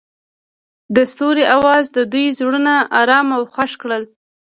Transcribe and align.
د 0.95 0.97
ستوري 1.11 1.45
اواز 1.55 1.83
د 1.91 1.99
دوی 2.13 2.27
زړونه 2.39 2.73
ارامه 2.99 3.33
او 3.39 3.43
خوښ 3.53 3.71
کړل. 3.81 4.03